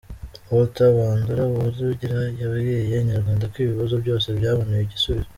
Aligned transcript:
Walter 0.49 0.89
Bandora 0.97 1.43
Uwarugira 1.47 2.19
yabwiye 2.41 2.97
Inyarwanda 3.01 3.45
ko 3.51 3.55
ibi 3.57 3.71
bibazo 3.73 3.95
byose 4.03 4.27
byabonewe 4.37 4.83
igisubizo. 4.87 5.29